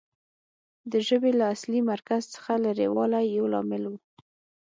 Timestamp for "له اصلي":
1.39-1.81